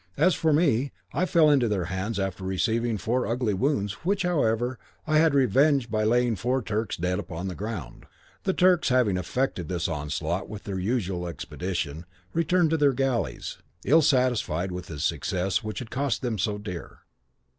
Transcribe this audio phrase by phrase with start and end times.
[0.17, 4.79] As for me, I fell into their hands after receiving four ugly wounds, which, however,
[5.05, 8.07] I had revenged by laying four Turks dead upon the ground.
[8.41, 14.01] "The Turks having effected this onslaught with their usual expedition, returned to their galleys, ill
[14.01, 17.01] satisfied with a success which had cost them so dear.